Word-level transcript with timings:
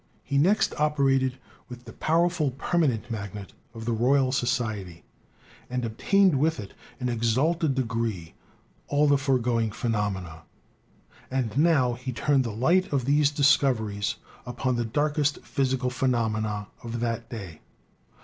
He 0.23 0.39
next 0.39 0.73
operated 0.79 1.37
with 1.69 1.85
the 1.85 1.93
powerful 1.93 2.49
permanent 2.49 3.11
magnet 3.11 3.53
of 3.75 3.83
FUNDAMENTAL 3.83 4.31
DISCOVERIES 4.31 4.59
187 4.59 4.79
the 4.81 4.93
Royal 4.95 4.95
Society, 4.95 5.03
and 5.69 5.85
obtained 5.85 6.39
with 6.39 6.59
it, 6.59 6.73
in 6.99 7.07
an 7.07 7.15
exalted 7.15 7.75
de 7.75 7.83
gree, 7.83 8.33
all 8.87 9.07
the 9.07 9.19
foregoing 9.19 9.69
phenomena, 9.71 10.41
and 11.29 11.55
now 11.55 11.93
he 11.93 12.11
turned 12.11 12.43
the 12.43 12.51
light 12.51 12.91
of 12.91 13.05
these 13.05 13.29
discoveries 13.29 14.15
upon 14.47 14.75
the 14.75 14.85
darkest 14.85 15.37
physical 15.43 15.91
phe 15.91 16.07
nomenon 16.07 16.65
of 16.81 16.99
that 16.99 17.29
day. 17.29 17.61